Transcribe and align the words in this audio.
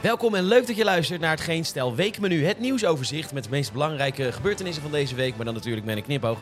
Welkom 0.00 0.34
en 0.34 0.44
leuk 0.44 0.66
dat 0.66 0.76
je 0.76 0.84
luistert 0.84 1.20
naar 1.20 1.30
het 1.30 1.40
Geen 1.40 1.64
Stel 1.64 1.94
Weekmenu. 1.94 2.44
Het 2.44 2.58
nieuwsoverzicht 2.58 3.32
met 3.32 3.44
de 3.44 3.50
meest 3.50 3.72
belangrijke 3.72 4.32
gebeurtenissen 4.32 4.82
van 4.82 4.92
deze 4.92 5.14
week. 5.14 5.36
Maar 5.36 5.44
dan 5.44 5.54
natuurlijk 5.54 5.86
met 5.86 5.96
een 5.96 6.02
knipoog. 6.02 6.38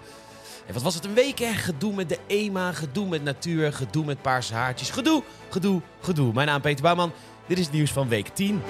En 0.66 0.74
wat 0.74 0.82
was 0.82 0.94
het 0.94 1.04
een 1.04 1.14
week 1.14 1.38
hè? 1.38 1.52
Gedoe 1.52 1.94
met 1.94 2.08
de 2.08 2.18
EMA, 2.26 2.72
gedoe 2.72 3.08
met 3.08 3.22
natuur, 3.22 3.72
gedoe 3.72 4.04
met 4.04 4.22
paarse 4.22 4.54
haartjes. 4.54 4.90
Gedoe, 4.90 5.22
gedoe, 5.48 5.80
gedoe. 6.00 6.32
Mijn 6.32 6.46
naam 6.46 6.56
is 6.56 6.62
Peter 6.62 6.82
Bouwman. 6.82 7.12
Dit 7.46 7.58
is 7.58 7.64
het 7.64 7.74
nieuws 7.74 7.92
van 7.92 8.08
week 8.08 8.28
10. 8.28 8.62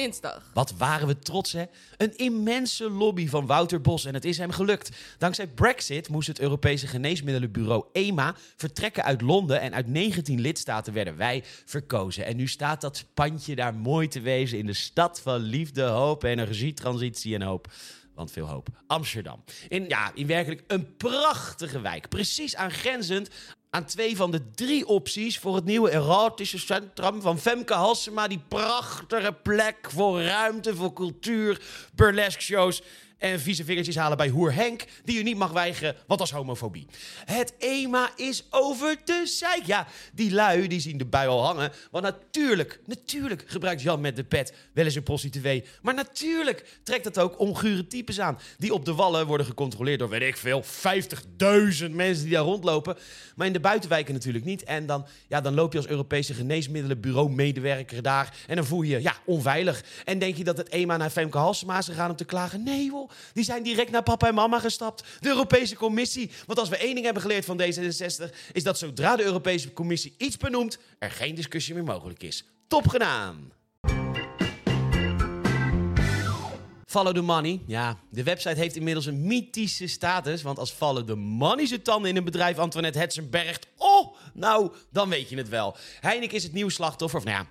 Dinsdag. 0.00 0.50
Wat 0.54 0.74
waren 0.76 1.06
we 1.06 1.18
trots, 1.18 1.52
hè? 1.52 1.64
Een 1.96 2.16
immense 2.16 2.90
lobby 2.90 3.28
van 3.28 3.46
Wouter 3.46 3.80
Bos 3.80 4.04
en 4.04 4.14
het 4.14 4.24
is 4.24 4.38
hem 4.38 4.50
gelukt. 4.50 4.90
Dankzij 5.18 5.46
Brexit 5.46 6.08
moest 6.08 6.28
het 6.28 6.40
Europese 6.40 6.86
Geneesmiddelenbureau 6.86 7.84
EMA 7.92 8.34
vertrekken 8.56 9.04
uit 9.04 9.20
Londen 9.20 9.60
en 9.60 9.74
uit 9.74 9.86
19 9.86 10.40
lidstaten 10.40 10.92
werden 10.92 11.16
wij 11.16 11.44
verkozen. 11.64 12.24
En 12.24 12.36
nu 12.36 12.46
staat 12.46 12.80
dat 12.80 13.04
pandje 13.14 13.54
daar 13.54 13.74
mooi 13.74 14.08
te 14.08 14.20
wezen 14.20 14.58
in 14.58 14.66
de 14.66 14.72
stad 14.72 15.20
van 15.20 15.40
liefde, 15.40 15.82
hoop, 15.82 16.22
energie, 16.22 16.74
transitie 16.74 17.34
en 17.34 17.42
hoop. 17.42 17.72
Want 18.14 18.32
veel 18.32 18.46
hoop. 18.46 18.68
Amsterdam. 18.86 19.44
In, 19.68 19.88
ja, 19.88 20.10
in 20.14 20.26
werkelijk 20.26 20.62
een 20.66 20.96
prachtige 20.96 21.80
wijk. 21.80 22.08
Precies 22.08 22.56
aangrenzend 22.56 23.28
aan 23.70 23.84
twee 23.84 24.16
van 24.16 24.30
de 24.30 24.50
drie 24.50 24.86
opties 24.86 25.38
voor 25.38 25.54
het 25.54 25.64
nieuwe 25.64 25.90
erotische 25.90 26.58
centrum 26.58 27.20
van 27.20 27.38
Femke 27.38 27.74
Halsema. 27.74 28.28
Die 28.28 28.42
prachtige 28.48 29.32
plek 29.32 29.76
voor 29.90 30.22
ruimte, 30.22 30.76
voor 30.76 30.92
cultuur, 30.92 31.62
burlesque 31.94 32.42
shows 32.42 32.82
en 33.20 33.40
vieze 33.40 33.64
vingertjes 33.64 33.96
halen 33.96 34.16
bij 34.16 34.28
Hoer 34.28 34.54
Henk, 34.54 34.84
die 35.04 35.18
u 35.18 35.22
niet 35.22 35.36
mag 35.36 35.50
weigeren, 35.50 35.96
want 36.06 36.20
als 36.20 36.30
homofobie. 36.30 36.86
Het 37.24 37.54
EMA 37.58 38.10
is 38.16 38.46
over 38.50 38.96
de 39.04 39.22
zeik. 39.24 39.66
Ja, 39.66 39.86
die 40.12 40.32
lui 40.32 40.68
die 40.68 40.80
zien 40.80 40.98
de 40.98 41.04
bui 41.04 41.28
al 41.28 41.44
hangen. 41.44 41.72
Want 41.90 42.04
natuurlijk, 42.04 42.80
natuurlijk 42.86 43.44
gebruikt 43.46 43.82
Jan 43.82 44.00
met 44.00 44.16
de 44.16 44.24
pet 44.24 44.54
wel 44.72 44.84
eens 44.84 44.94
een 44.94 45.02
prostituee. 45.02 45.64
Maar 45.82 45.94
natuurlijk 45.94 46.78
trekt 46.82 47.04
het 47.04 47.18
ook 47.18 47.38
ongure 47.38 47.86
types 47.86 48.20
aan. 48.20 48.38
Die 48.58 48.74
op 48.74 48.84
de 48.84 48.94
wallen 48.94 49.26
worden 49.26 49.46
gecontroleerd 49.46 49.98
door, 49.98 50.08
weet 50.08 50.22
ik 50.22 50.36
veel, 50.36 50.64
50.000 50.64 51.90
mensen 51.90 52.24
die 52.24 52.32
daar 52.32 52.42
rondlopen. 52.42 52.96
Maar 53.36 53.46
in 53.46 53.52
de 53.52 53.60
buitenwijken 53.60 54.14
natuurlijk 54.14 54.44
niet. 54.44 54.64
En 54.64 54.86
dan, 54.86 55.06
ja, 55.28 55.40
dan 55.40 55.54
loop 55.54 55.72
je 55.72 55.78
als 55.78 55.88
Europese 55.88 56.34
geneesmiddelenbureau-medewerker 56.34 58.02
daar. 58.02 58.36
En 58.46 58.56
dan 58.56 58.64
voel 58.64 58.82
je 58.82 58.90
je 58.90 59.02
ja, 59.02 59.14
onveilig. 59.24 59.84
En 60.04 60.18
denk 60.18 60.36
je 60.36 60.44
dat 60.44 60.56
het 60.56 60.68
EMA 60.68 60.96
naar 60.96 61.10
Femke 61.10 61.38
Halsema 61.38 61.78
is 61.78 61.86
gegaan 61.86 62.10
om 62.10 62.16
te 62.16 62.24
klagen? 62.24 62.62
Nee 62.62 62.84
joh, 62.84 63.09
die 63.32 63.44
zijn 63.44 63.62
direct 63.62 63.90
naar 63.90 64.02
papa 64.02 64.28
en 64.28 64.34
mama 64.34 64.58
gestapt. 64.58 65.04
De 65.20 65.28
Europese 65.28 65.76
Commissie. 65.76 66.30
Want 66.46 66.58
als 66.58 66.68
we 66.68 66.76
één 66.76 66.94
ding 66.94 67.04
hebben 67.04 67.22
geleerd 67.22 67.44
van 67.44 67.60
D66... 67.62 68.36
is 68.52 68.62
dat 68.62 68.78
zodra 68.78 69.16
de 69.16 69.24
Europese 69.24 69.72
Commissie 69.72 70.14
iets 70.18 70.36
benoemt... 70.36 70.78
er 70.98 71.10
geen 71.10 71.34
discussie 71.34 71.74
meer 71.74 71.84
mogelijk 71.84 72.22
is. 72.22 72.44
Top 72.68 72.88
gedaan! 72.88 73.52
Follow 76.90 77.14
the 77.14 77.20
money. 77.20 77.60
Ja, 77.66 77.98
de 78.10 78.22
website 78.22 78.58
heeft 78.58 78.76
inmiddels 78.76 79.06
een 79.06 79.26
mythische 79.26 79.86
status. 79.86 80.42
Want 80.42 80.58
als 80.58 80.70
Follow 80.70 81.06
the 81.06 81.14
money 81.14 81.66
zijn 81.66 81.82
tanden 81.82 82.10
in 82.10 82.16
een 82.16 82.24
bedrijf 82.24 82.58
Antoinette 82.58 82.98
Hetzenbergt... 82.98 83.66
Oh, 83.76 84.16
nou, 84.34 84.72
dan 84.90 85.08
weet 85.08 85.28
je 85.28 85.36
het 85.36 85.48
wel. 85.48 85.76
Heineken 86.00 86.36
is 86.36 86.42
het 86.42 86.52
nieuwe 86.52 86.70
slachtoffer. 86.70 87.18
Of 87.18 87.24
nou 87.24 87.36
ja, 87.36 87.46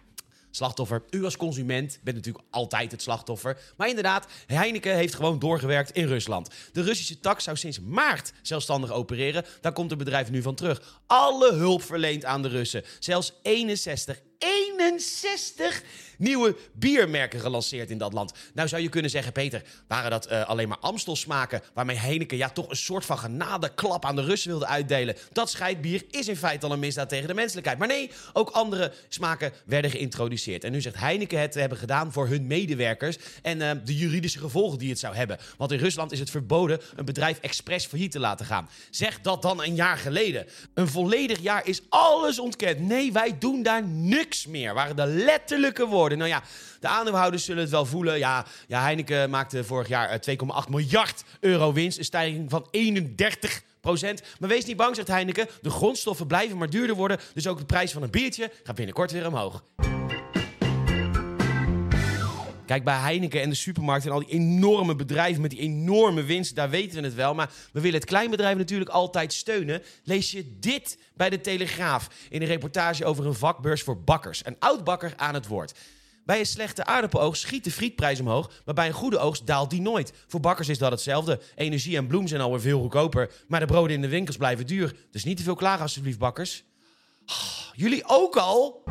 slachtoffer. 0.51 1.03
U 1.09 1.23
als 1.23 1.37
consument 1.37 1.99
bent 2.03 2.15
natuurlijk 2.15 2.45
altijd 2.49 2.91
het 2.91 3.01
slachtoffer. 3.01 3.57
Maar 3.77 3.87
inderdaad, 3.87 4.27
Heineken 4.47 4.95
heeft 4.95 5.15
gewoon 5.15 5.39
doorgewerkt 5.39 5.91
in 5.91 6.07
Rusland. 6.07 6.49
De 6.71 6.81
Russische 6.81 7.19
tak 7.19 7.39
zou 7.39 7.57
sinds 7.57 7.79
maart 7.79 8.31
zelfstandig 8.41 8.91
opereren. 8.91 9.45
Daar 9.61 9.73
komt 9.73 9.89
het 9.89 9.99
bedrijf 9.99 10.31
nu 10.31 10.41
van 10.41 10.55
terug. 10.55 11.01
Alle 11.07 11.53
hulp 11.53 11.83
verleend 11.83 12.25
aan 12.25 12.41
de 12.41 12.47
Russen. 12.47 12.83
Zelfs 12.99 13.33
61, 13.41 14.21
61 14.37 14.68
nieuwe 16.19 16.55
biermerken 16.73 17.39
gelanceerd 17.39 17.89
in 17.89 17.97
dat 17.97 18.13
land. 18.13 18.33
Nou 18.53 18.67
zou 18.67 18.81
je 18.81 18.89
kunnen 18.89 19.11
zeggen, 19.11 19.31
Peter, 19.31 19.63
waren 19.87 20.11
dat 20.11 20.31
uh, 20.31 20.49
alleen 20.49 20.67
maar 20.67 20.77
Amstel 20.77 21.15
smaken... 21.15 21.61
waarmee 21.73 21.97
Heineken 21.97 22.37
ja 22.37 22.49
toch 22.49 22.69
een 22.69 22.75
soort 22.75 23.05
van 23.05 23.17
genadeklap 23.17 24.05
aan 24.05 24.15
de 24.15 24.23
Russen 24.23 24.49
wilde 24.49 24.67
uitdelen. 24.67 25.15
Dat 25.31 25.49
scheidbier 25.49 26.05
is 26.09 26.27
in 26.27 26.35
feite 26.35 26.65
al 26.65 26.71
een 26.71 26.79
misdaad 26.79 27.09
tegen 27.09 27.27
de 27.27 27.33
menselijkheid. 27.33 27.77
Maar 27.77 27.87
nee, 27.87 28.11
ook 28.33 28.49
andere 28.49 28.93
smaken 29.09 29.53
werden 29.65 29.91
geïntroduceerd. 29.91 30.63
En 30.63 30.71
nu 30.71 30.81
zegt 30.81 30.95
Heineken 30.95 31.39
het 31.39 31.51
te 31.51 31.59
hebben 31.59 31.77
gedaan 31.77 32.11
voor 32.11 32.27
hun 32.27 32.47
medewerkers... 32.47 33.17
en 33.41 33.59
uh, 33.59 33.71
de 33.85 33.95
juridische 33.95 34.39
gevolgen 34.39 34.79
die 34.79 34.89
het 34.89 34.99
zou 34.99 35.15
hebben. 35.15 35.37
Want 35.57 35.71
in 35.71 35.79
Rusland 35.79 36.11
is 36.11 36.19
het 36.19 36.29
verboden 36.29 36.81
een 36.95 37.05
bedrijf 37.05 37.39
expres 37.39 37.85
failliet 37.85 38.11
te 38.11 38.19
laten 38.19 38.45
gaan. 38.45 38.69
Zeg 38.89 39.21
dat 39.21 39.41
dan 39.41 39.63
een 39.63 39.75
jaar 39.75 39.97
geleden. 39.97 40.47
Een 40.73 40.87
volledig 40.87 41.39
jaar 41.39 41.67
is 41.67 41.81
alles 41.89 42.39
ontkend. 42.39 42.79
Nee, 42.79 43.11
wij 43.11 43.37
doen 43.37 43.63
daar 43.63 43.87
niks 43.87 44.45
meer, 44.45 44.68
waren 44.73 44.95
de 44.95 45.05
letterlijke 45.05 45.85
woorden. 45.85 46.17
Nou 46.17 46.29
ja, 46.29 46.43
de 46.79 46.87
aandeelhouders 46.87 47.45
zullen 47.45 47.61
het 47.61 47.71
wel 47.71 47.85
voelen. 47.85 48.17
Ja, 48.17 48.45
ja 48.67 48.81
Heineken 48.81 49.29
maakte 49.29 49.63
vorig 49.63 49.87
jaar 49.87 50.19
2,8 50.29 50.69
miljard 50.69 51.23
euro 51.39 51.73
winst. 51.73 51.97
Een 51.97 52.03
stijging 52.03 52.49
van 52.49 52.67
31 52.71 53.61
procent. 53.81 54.21
Maar 54.39 54.49
wees 54.49 54.65
niet 54.65 54.77
bang, 54.77 54.95
zegt 54.95 55.07
Heineken. 55.07 55.47
De 55.61 55.69
grondstoffen 55.69 56.27
blijven 56.27 56.57
maar 56.57 56.69
duurder 56.69 56.95
worden. 56.95 57.19
Dus 57.33 57.47
ook 57.47 57.57
de 57.57 57.65
prijs 57.65 57.91
van 57.91 58.03
een 58.03 58.11
biertje 58.11 58.51
gaat 58.63 58.75
binnenkort 58.75 59.11
weer 59.11 59.27
omhoog. 59.27 59.63
Kijk, 62.69 62.83
bij 62.83 62.97
Heineken 62.97 63.41
en 63.41 63.49
de 63.49 63.55
supermarkt 63.55 64.05
en 64.05 64.11
al 64.11 64.19
die 64.19 64.29
enorme 64.29 64.95
bedrijven 64.95 65.41
met 65.41 65.51
die 65.51 65.59
enorme 65.59 66.23
winst, 66.23 66.55
daar 66.55 66.69
weten 66.69 67.01
we 67.01 67.05
het 67.05 67.15
wel. 67.15 67.33
Maar 67.33 67.51
we 67.71 67.81
willen 67.81 67.99
het 67.99 68.09
kleinbedrijf 68.09 68.57
natuurlijk 68.57 68.89
altijd 68.89 69.33
steunen. 69.33 69.81
Lees 70.03 70.31
je 70.31 70.57
dit 70.59 70.97
bij 71.13 71.29
de 71.29 71.41
Telegraaf 71.41 72.07
in 72.29 72.41
een 72.41 72.47
reportage 72.47 73.05
over 73.05 73.25
een 73.25 73.33
vakbeurs 73.33 73.83
voor 73.83 74.03
bakkers. 74.03 74.45
Een 74.45 74.55
oud 74.59 74.83
bakker 74.83 75.13
aan 75.15 75.33
het 75.33 75.47
woord. 75.47 75.73
Bij 76.25 76.39
een 76.39 76.45
slechte 76.45 76.85
aardappeloogst 76.85 77.41
schiet 77.41 77.63
de 77.63 77.71
frietprijs 77.71 78.19
omhoog, 78.19 78.51
maar 78.65 78.75
bij 78.75 78.87
een 78.87 78.93
goede 78.93 79.17
oogst 79.17 79.47
daalt 79.47 79.69
die 79.69 79.81
nooit. 79.81 80.13
Voor 80.27 80.39
bakkers 80.39 80.69
is 80.69 80.77
dat 80.77 80.91
hetzelfde. 80.91 81.39
Energie 81.55 81.97
en 81.97 82.07
bloem 82.07 82.27
zijn 82.27 82.41
alweer 82.41 82.61
veel 82.61 82.79
goedkoper, 82.79 83.31
maar 83.47 83.59
de 83.59 83.65
broden 83.65 83.95
in 83.95 84.01
de 84.01 84.09
winkels 84.09 84.37
blijven 84.37 84.67
duur. 84.67 84.95
Dus 85.11 85.23
niet 85.23 85.37
te 85.37 85.43
veel 85.43 85.55
klagen 85.55 85.81
alsjeblieft, 85.81 86.19
bakkers. 86.19 86.63
Oh, 87.25 87.75
jullie 87.75 88.03
ook 88.05 88.35
al? 88.35 88.83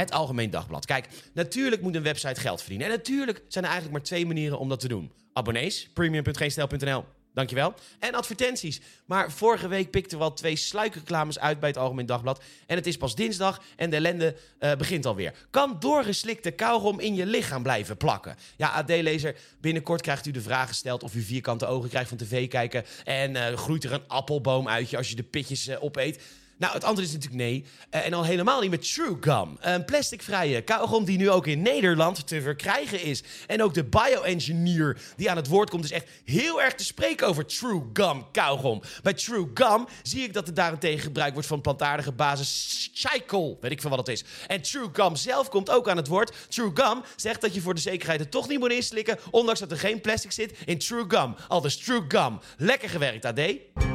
Het 0.00 0.12
Algemeen 0.12 0.50
Dagblad. 0.50 0.86
Kijk, 0.86 1.08
natuurlijk 1.32 1.82
moet 1.82 1.94
een 1.94 2.02
website 2.02 2.40
geld 2.40 2.60
verdienen. 2.60 2.86
En 2.86 2.92
natuurlijk 2.92 3.42
zijn 3.48 3.64
er 3.64 3.70
eigenlijk 3.70 3.98
maar 3.98 4.08
twee 4.08 4.26
manieren 4.26 4.58
om 4.58 4.68
dat 4.68 4.80
te 4.80 4.88
doen. 4.88 5.12
Abonnees, 5.32 5.88
premium.geenstijl.nl. 5.94 7.04
Dankjewel. 7.34 7.74
En 7.98 8.14
advertenties. 8.14 8.80
Maar 9.04 9.32
vorige 9.32 9.68
week 9.68 9.90
pikten 9.90 10.18
we 10.18 10.24
al 10.24 10.32
twee 10.32 10.56
sluikreclames 10.56 11.38
uit 11.38 11.60
bij 11.60 11.68
het 11.68 11.78
Algemeen 11.78 12.06
Dagblad. 12.06 12.42
En 12.66 12.76
het 12.76 12.86
is 12.86 12.96
pas 12.96 13.14
dinsdag 13.14 13.62
en 13.76 13.90
de 13.90 13.96
ellende 13.96 14.36
uh, 14.60 14.74
begint 14.74 15.06
alweer. 15.06 15.34
Kan 15.50 15.76
doorgeslikte 15.78 16.50
kauwgom 16.50 17.00
in 17.00 17.14
je 17.14 17.26
lichaam 17.26 17.62
blijven 17.62 17.96
plakken? 17.96 18.36
Ja, 18.56 18.68
AD-lezer, 18.68 19.36
binnenkort 19.60 20.00
krijgt 20.00 20.26
u 20.26 20.30
de 20.30 20.40
vraag 20.40 20.68
gesteld 20.68 21.02
of 21.02 21.14
u 21.14 21.22
vierkante 21.22 21.66
ogen 21.66 21.88
krijgt 21.88 22.08
van 22.08 22.18
tv 22.18 22.48
kijken. 22.48 22.84
En 23.04 23.30
uh, 23.30 23.46
groeit 23.46 23.84
er 23.84 23.92
een 23.92 24.08
appelboom 24.08 24.68
uit 24.68 24.90
je 24.90 24.96
als 24.96 25.08
je 25.08 25.16
de 25.16 25.22
pitjes 25.22 25.68
uh, 25.68 25.82
opeet. 25.82 26.22
Nou, 26.60 26.72
het 26.72 26.84
antwoord 26.84 27.08
is 27.08 27.14
natuurlijk 27.14 27.42
nee. 27.42 27.64
Uh, 27.94 28.06
en 28.06 28.12
al 28.12 28.24
helemaal 28.24 28.60
niet 28.60 28.70
met 28.70 28.92
True 28.92 29.16
Gum. 29.20 29.56
Een 29.60 29.84
plasticvrije 29.84 30.62
kauwgom 30.62 31.04
die 31.04 31.18
nu 31.18 31.30
ook 31.30 31.46
in 31.46 31.62
Nederland 31.62 32.26
te 32.26 32.42
verkrijgen 32.42 33.02
is. 33.02 33.22
En 33.46 33.62
ook 33.62 33.74
de 33.74 33.84
bio-engineer 33.84 35.00
die 35.16 35.30
aan 35.30 35.36
het 35.36 35.46
woord 35.46 35.70
komt 35.70 35.84
is 35.84 35.90
echt 35.90 36.08
heel 36.24 36.62
erg 36.62 36.74
te 36.74 36.84
spreken 36.84 37.26
over 37.26 37.46
True 37.46 37.82
Gum 37.92 38.30
kauwgom. 38.32 38.82
Bij 39.02 39.14
True 39.14 39.50
Gum 39.54 39.86
zie 40.02 40.22
ik 40.22 40.32
dat 40.32 40.48
er 40.48 40.54
daarentegen 40.54 41.00
gebruikt 41.00 41.32
wordt 41.32 41.48
van 41.48 41.60
plantaardige 41.60 42.12
basis 42.12 42.90
Cycle. 42.92 43.56
Weet 43.60 43.72
ik 43.72 43.80
veel 43.80 43.90
wat 43.90 43.98
het 43.98 44.08
is. 44.08 44.24
En 44.46 44.62
True 44.62 44.88
Gum 44.92 45.16
zelf 45.16 45.48
komt 45.48 45.70
ook 45.70 45.88
aan 45.88 45.96
het 45.96 46.08
woord. 46.08 46.32
True 46.48 46.70
Gum 46.74 47.02
zegt 47.16 47.40
dat 47.40 47.54
je 47.54 47.60
voor 47.60 47.74
de 47.74 47.80
zekerheid 47.80 48.20
het 48.20 48.30
toch 48.30 48.48
niet 48.48 48.58
moet 48.58 48.72
inslikken, 48.72 49.18
ondanks 49.30 49.60
dat 49.60 49.70
er 49.70 49.78
geen 49.78 50.00
plastic 50.00 50.32
zit 50.32 50.54
in 50.64 50.78
True 50.78 51.04
Gum. 51.08 51.34
Al 51.48 51.60
dus 51.60 51.76
True 51.76 52.04
Gum. 52.08 52.38
Lekker 52.56 52.88
gewerkt, 52.88 53.24
AD. 53.24 53.89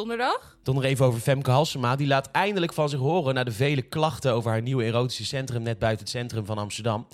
Donderdag? 0.00 0.56
Nog 0.64 0.84
even 0.84 1.06
over 1.06 1.20
Femke 1.20 1.50
Halsema. 1.50 1.96
Die 1.96 2.06
laat 2.06 2.30
eindelijk 2.30 2.72
van 2.72 2.88
zich 2.88 2.98
horen 2.98 3.34
na 3.34 3.44
de 3.44 3.52
vele 3.52 3.82
klachten 3.82 4.32
over 4.32 4.50
haar 4.50 4.62
nieuwe 4.62 4.84
erotische 4.84 5.24
centrum 5.24 5.62
net 5.62 5.78
buiten 5.78 6.04
het 6.04 6.14
centrum 6.14 6.44
van 6.44 6.58
Amsterdam. 6.58 7.06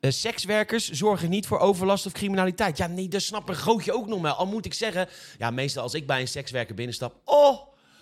Uh, 0.00 0.10
sekswerkers 0.10 0.90
zorgen 0.90 1.30
niet 1.30 1.46
voor 1.46 1.58
overlast 1.58 2.06
of 2.06 2.12
criminaliteit. 2.12 2.76
Ja, 2.76 2.86
nee, 2.86 3.08
dat 3.08 3.22
snap 3.22 3.48
een 3.48 3.54
grootje 3.54 3.94
ook 3.94 4.06
nog 4.06 4.20
wel. 4.20 4.32
Al 4.32 4.46
moet 4.46 4.66
ik 4.66 4.74
zeggen, 4.74 5.08
ja, 5.38 5.50
meestal 5.50 5.82
als 5.82 5.94
ik 5.94 6.06
bij 6.06 6.20
een 6.20 6.28
sekswerker 6.28 6.74
binnenstap, 6.74 7.14
oh, 7.24 7.58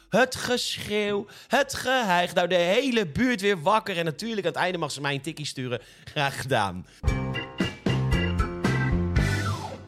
het 0.08 0.34
geschreeuw, 0.34 1.26
het 1.48 1.74
geheig. 1.74 2.34
Nou, 2.34 2.48
de 2.48 2.54
hele 2.54 3.06
buurt 3.06 3.40
weer 3.40 3.62
wakker. 3.62 3.98
En 3.98 4.04
natuurlijk, 4.04 4.46
aan 4.46 4.52
het 4.52 4.62
einde 4.62 4.78
mag 4.78 4.90
ze 4.90 5.00
mij 5.00 5.14
een 5.14 5.20
tikkie 5.20 5.46
sturen. 5.46 5.80
Graag 6.04 6.40
gedaan. 6.40 6.86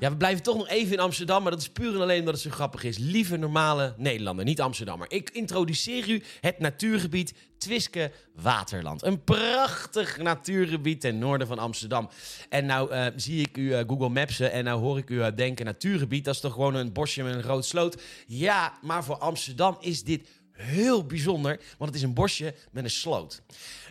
Ja, 0.05 0.11
we 0.11 0.17
blijven 0.17 0.43
toch 0.43 0.56
nog 0.56 0.69
even 0.69 0.93
in 0.93 1.01
Amsterdam, 1.01 1.43
maar 1.43 1.51
dat 1.51 1.61
is 1.61 1.69
puur 1.69 1.95
en 1.95 2.01
alleen 2.01 2.19
omdat 2.19 2.35
het 2.35 2.43
zo 2.43 2.51
grappig 2.51 2.85
is. 2.85 2.99
Lieve 2.99 3.37
normale 3.37 3.95
Nederlander, 3.97 4.45
niet 4.45 4.61
Amsterdammer. 4.61 5.11
Ik 5.11 5.31
introduceer 5.31 6.09
u 6.09 6.23
het 6.41 6.59
natuurgebied 6.59 7.35
Twiske 7.59 8.12
Waterland. 8.35 9.03
Een 9.03 9.25
prachtig 9.25 10.19
natuurgebied 10.19 11.01
ten 11.01 11.19
noorden 11.19 11.47
van 11.47 11.59
Amsterdam. 11.59 12.09
En 12.49 12.67
nou 12.67 12.91
eh, 12.91 13.06
zie 13.17 13.41
ik 13.41 13.56
u 13.56 13.73
eh, 13.73 13.85
Google 13.87 14.09
Mapsen 14.09 14.53
en 14.53 14.65
nou 14.65 14.81
hoor 14.81 14.99
ik 14.99 15.11
u 15.11 15.35
denken 15.35 15.65
natuurgebied. 15.65 16.25
Dat 16.25 16.35
is 16.35 16.41
toch 16.41 16.53
gewoon 16.53 16.75
een 16.75 16.93
bosje 16.93 17.23
met 17.23 17.35
een 17.35 17.43
groot 17.43 17.65
sloot. 17.65 18.03
Ja, 18.27 18.79
maar 18.83 19.05
voor 19.05 19.17
Amsterdam 19.19 19.77
is 19.81 20.03
dit 20.03 20.29
heel 20.55 21.05
bijzonder, 21.05 21.61
want 21.79 21.91
het 21.91 21.95
is 21.95 22.03
een 22.03 22.15
bosje 22.15 22.55
met 22.71 22.85
een 22.85 22.91
sloot. 22.91 23.43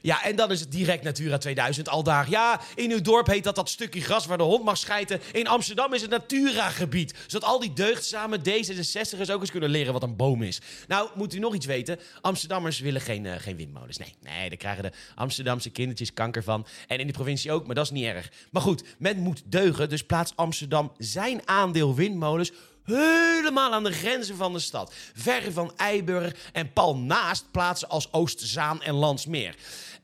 Ja, 0.02 0.24
en 0.24 0.36
dan 0.36 0.52
is 0.52 0.60
het 0.60 0.72
direct 0.72 1.04
Natura 1.04 1.38
2000 1.38 1.90
al 1.90 2.04
daar. 2.04 2.30
Ja, 2.30 2.62
in 2.76 2.92
uw 2.92 3.02
dorp 3.02 3.28
heet 3.28 3.44
dat 3.44 3.56
dat 3.56 3.70
stukje 3.70 4.02
gras 4.02 4.26
waar 4.26 4.38
de 4.38 4.44
hond 4.44 4.64
mag 4.64 4.78
schijten. 4.78 5.22
In 5.32 5.48
Amsterdam 5.48 5.94
is 5.94 6.02
het 6.02 6.10
Natura-gebied. 6.10 7.14
Zodat 7.28 7.50
al 7.50 7.60
die 7.60 7.74
deugdzame 7.74 8.38
D66'ers 8.38 9.32
ook 9.32 9.40
eens 9.40 9.52
kunnen 9.52 9.70
leren 9.70 9.94
wat 9.94 10.04
een 10.04 10.16
boom 10.16 10.44
is. 10.44 10.62
Nou, 10.88 11.10
moet 11.16 11.34
u 11.34 11.40
nog 11.40 11.54
iets 11.54 11.66
weten? 11.66 12.00
Amsterdammers 12.22 12.80
willen 12.80 13.02
geen, 13.02 13.24
uh, 13.24 13.34
geen 13.38 13.58
windmolens. 13.58 13.98
Nee, 13.98 14.16
nee, 14.22 14.50
daar 14.50 14.58
krijgen 14.58 14.84
de 14.84 14.92
Amsterdamse 15.16 15.70
kindertjes 15.70 16.14
kanker 16.14 16.44
van. 16.44 16.66
En 16.88 17.00
in 17.00 17.08
de 17.08 17.14
provincie 17.14 17.52
ook, 17.52 17.66
maar 17.66 17.76
dat 17.76 17.86
is 17.86 17.92
niet 17.92 18.06
erg. 18.06 18.32
Maar 18.52 18.62
goed, 18.62 18.84
men 18.98 19.20
moet 19.20 19.44
deugen, 19.46 19.90
dus 19.90 20.04
plaats 20.04 20.36
Amsterdam 20.36 20.92
zijn 20.98 21.42
aandeel 21.46 21.96
windmolens 21.96 22.52
helemaal 22.84 23.74
aan 23.74 23.84
de 23.84 23.92
grenzen 23.92 24.36
van 24.36 24.54
de 24.54 24.60
stad. 24.60 24.94
Ver 25.16 25.52
van 25.52 25.74
Eiburg 25.78 26.36
en 26.52 26.74
pal 26.74 26.96
naast 26.98 27.46
plaatsen 27.52 27.90
als 27.90 28.08
Oostzaan 28.12 28.82
en 28.82 28.94
Landsmeer. 28.94 29.56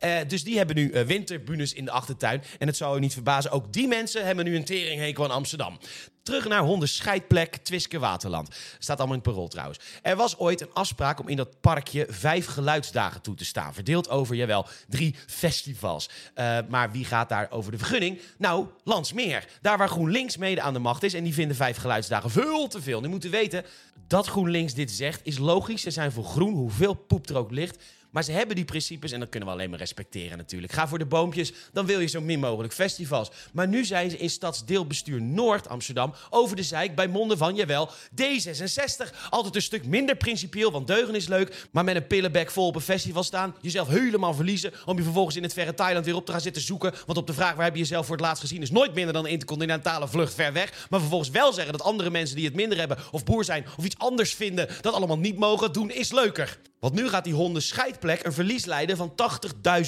Uh, 0.03 0.17
dus 0.27 0.43
die 0.43 0.57
hebben 0.57 0.75
nu 0.75 0.91
uh, 0.91 1.01
winterbunes 1.01 1.73
in 1.73 1.85
de 1.85 1.91
achtertuin. 1.91 2.43
En 2.59 2.67
het 2.67 2.77
zou 2.77 2.97
u 2.97 2.99
niet 2.99 3.13
verbazen, 3.13 3.51
ook 3.51 3.73
die 3.73 3.87
mensen 3.87 4.25
hebben 4.25 4.45
nu 4.45 4.55
een 4.55 4.65
teringhekel 4.65 5.23
aan 5.23 5.31
Amsterdam. 5.31 5.79
Terug 6.23 6.47
naar 6.47 6.61
hondenscheidplek 6.61 7.55
Twiske 7.55 7.99
Waterland. 7.99 8.55
Staat 8.79 8.97
allemaal 8.97 9.15
in 9.15 9.21
het 9.23 9.31
parool 9.31 9.47
trouwens. 9.47 9.79
Er 10.01 10.15
was 10.15 10.37
ooit 10.37 10.61
een 10.61 10.73
afspraak 10.73 11.19
om 11.19 11.27
in 11.27 11.37
dat 11.37 11.61
parkje 11.61 12.05
vijf 12.09 12.45
geluidsdagen 12.45 13.21
toe 13.21 13.35
te 13.35 13.45
staan. 13.45 13.73
Verdeeld 13.73 14.09
over, 14.09 14.35
jawel, 14.35 14.65
drie 14.87 15.15
festivals. 15.27 16.09
Uh, 16.35 16.57
maar 16.69 16.91
wie 16.91 17.05
gaat 17.05 17.29
daar 17.29 17.47
over 17.51 17.71
de 17.71 17.77
vergunning? 17.77 18.21
Nou, 18.37 18.67
Landsmeer. 18.83 19.45
Daar 19.61 19.77
waar 19.77 19.89
GroenLinks 19.89 20.37
mede 20.37 20.61
aan 20.61 20.73
de 20.73 20.79
macht 20.79 21.03
is. 21.03 21.13
En 21.13 21.23
die 21.23 21.33
vinden 21.33 21.55
vijf 21.55 21.77
geluidsdagen 21.77 22.29
veel 22.29 22.67
te 22.67 22.81
veel. 22.81 23.01
Nu 23.01 23.07
moet 23.07 23.25
u 23.25 23.29
weten, 23.29 23.65
dat 24.07 24.27
GroenLinks 24.27 24.73
dit 24.73 24.91
zegt 24.91 25.21
is 25.23 25.37
logisch. 25.37 25.81
Ze 25.81 25.91
zijn 25.91 26.11
voor 26.11 26.23
groen, 26.23 26.53
hoeveel 26.53 26.93
poep 26.93 27.29
er 27.29 27.37
ook 27.37 27.51
ligt. 27.51 27.83
Maar 28.09 28.23
ze 28.23 28.31
hebben 28.31 28.55
die 28.55 28.65
principes 28.65 29.11
en 29.11 29.19
dat 29.19 29.29
kunnen 29.29 29.49
we 29.49 29.55
alleen 29.55 29.69
maar 29.69 29.79
respecteren 29.79 30.37
natuurlijk. 30.37 30.73
Ga 30.73 30.87
voor 30.87 30.99
de 30.99 31.05
boompjes, 31.05 31.53
dan 31.73 31.85
wil 31.85 31.99
je 31.99 32.07
zo 32.07 32.21
min 32.21 32.39
mogelijk 32.39 32.73
festivals. 32.73 33.31
Maar 33.53 33.67
nu 33.67 33.85
zijn 33.85 34.09
ze 34.09 34.17
in 34.17 34.29
stadsdeelbestuur 34.29 35.21
Noord 35.21 35.69
Amsterdam 35.69 36.13
over 36.29 36.55
de 36.55 36.63
zeik 36.63 36.95
bij 36.95 37.07
monden 37.07 37.37
van, 37.37 37.55
jawel, 37.55 37.89
D66. 37.89 39.15
Altijd 39.29 39.55
een 39.55 39.61
stuk 39.61 39.85
minder 39.85 40.15
principieel, 40.15 40.71
want 40.71 40.87
deugen 40.87 41.15
is 41.15 41.27
leuk. 41.27 41.67
Maar 41.71 41.83
met 41.83 41.95
een 41.95 42.07
pillenbek 42.07 42.51
vol 42.51 42.67
op 42.67 42.75
een 42.75 42.81
festival 42.81 43.23
staan, 43.23 43.55
jezelf 43.61 43.87
helemaal 43.87 44.33
verliezen... 44.33 44.73
om 44.85 44.97
je 44.97 45.03
vervolgens 45.03 45.35
in 45.35 45.43
het 45.43 45.53
verre 45.53 45.73
Thailand 45.73 46.05
weer 46.05 46.15
op 46.15 46.25
te 46.25 46.31
gaan 46.31 46.41
zitten 46.41 46.61
zoeken. 46.61 46.93
Want 47.05 47.17
op 47.17 47.27
de 47.27 47.33
vraag 47.33 47.55
waar 47.55 47.65
heb 47.65 47.73
je 47.73 47.79
jezelf 47.79 48.05
voor 48.05 48.15
het 48.15 48.25
laatst 48.25 48.41
gezien... 48.41 48.61
is 48.61 48.71
nooit 48.71 48.93
minder 48.93 49.13
dan 49.13 49.25
een 49.25 49.31
intercontinentale 49.31 50.07
vlucht 50.07 50.33
ver 50.33 50.53
weg. 50.53 50.87
Maar 50.89 50.99
vervolgens 50.99 51.29
wel 51.29 51.53
zeggen 51.53 51.71
dat 51.71 51.83
andere 51.83 52.09
mensen 52.09 52.35
die 52.35 52.45
het 52.45 52.55
minder 52.55 52.77
hebben... 52.77 52.97
of 53.11 53.23
boer 53.23 53.43
zijn 53.43 53.65
of 53.77 53.85
iets 53.85 53.97
anders 53.97 54.33
vinden 54.33 54.67
dat 54.81 54.93
allemaal 54.93 55.17
niet 55.17 55.37
mogen 55.37 55.73
doen, 55.73 55.91
is 55.91 56.11
leuker. 56.11 56.59
Want 56.79 56.93
nu 56.93 57.09
gaat 57.09 57.23
die 57.23 57.33
honden 57.33 57.61
scheidplek 57.61 58.25
een 58.25 58.33
verlies 58.33 58.65
leiden 58.65 58.97
van 58.97 59.13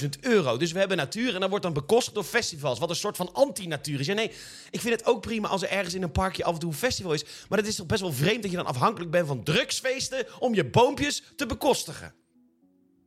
80.000 0.02 0.10
euro. 0.22 0.58
Dus 0.58 0.72
we 0.72 0.80
hebben 0.80 0.98
natuur 0.98 1.34
en 1.34 1.40
dat 1.40 1.50
wordt 1.50 1.64
dan 1.64 1.74
bekostigd 1.74 2.16
door 2.16 2.24
festivals. 2.24 2.80
Wat 2.80 2.90
een 2.90 2.96
soort 2.96 3.18
van 3.18 3.34
anti-natuur 3.34 4.00
is. 4.00 4.06
Ja, 4.06 4.14
nee, 4.14 4.32
ik 4.70 4.80
vind 4.80 5.00
het 5.00 5.06
ook 5.06 5.22
prima 5.22 5.48
als 5.48 5.62
er 5.62 5.70
ergens 5.70 5.94
in 5.94 6.04
een 6.04 6.12
parkje 6.12 6.44
af 6.44 6.54
en 6.54 6.60
toe 6.60 6.70
een 6.70 6.78
festival 6.78 7.14
is. 7.14 7.26
Maar 7.50 7.58
het 7.58 7.68
is 7.68 7.76
toch 7.76 7.86
best 7.86 8.02
wel 8.02 8.14
vreemd 8.14 8.42
dat 8.42 8.52
je 8.52 8.58
dan 8.58 8.66
afhankelijk 8.66 9.12
bent 9.12 9.28
van 9.28 9.44
drugsfeesten 9.44 10.26
om 10.40 10.54
je 10.54 10.66
boompjes 10.66 11.24
te 11.36 11.46
bekostigen. 11.46 12.14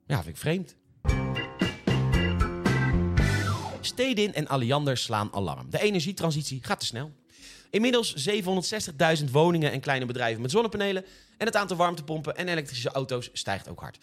Ja, 0.07 0.23
vind 0.23 0.35
ik 0.35 0.41
vreemd. 0.41 0.77
Stedin 3.81 4.35
en 4.35 4.49
Alliander 4.49 4.97
slaan 4.97 5.33
alarm. 5.33 5.71
De 5.71 5.81
energietransitie 5.81 6.59
gaat 6.63 6.81
te 6.81 6.87
snel. 6.87 7.13
Inmiddels 7.71 8.29
760.000 8.29 9.31
woningen 9.31 9.73
en 9.73 9.81
kleine 9.81 10.07
bedrijven 10.07 10.43
met 10.43 10.51
zonnepanelen. 10.51 11.05
En 11.37 11.47
het 11.47 11.57
aantal 11.57 11.77
warmtepompen 11.77 12.37
en 12.37 12.49
elektrische 12.49 12.91
auto's 12.91 13.31
stijgt 13.33 13.69
ook 13.69 13.81
hard. 13.81 13.99